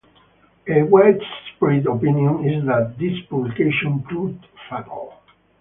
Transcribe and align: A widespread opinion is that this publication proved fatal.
A 0.67 0.81
widespread 0.81 1.85
opinion 1.85 2.43
is 2.49 2.65
that 2.65 2.95
this 2.97 3.21
publication 3.29 4.01
proved 4.01 4.43
fatal. 4.67 5.13